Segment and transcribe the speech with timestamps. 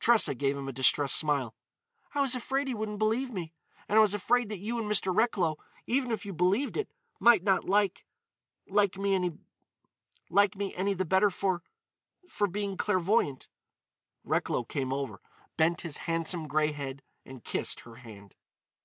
[0.00, 1.54] Tressa gave him a distressed smile:
[2.12, 3.52] "I was afraid he wouldn't believe me.
[3.88, 5.14] And I was afraid that you and Mr.
[5.14, 12.76] Recklow, even if you believed it, might not like—like me any the better for—for being
[12.76, 13.46] clairvoyant."
[14.24, 15.20] Recklow came over,
[15.56, 18.34] bent his handsome grey head, and kissed her hand.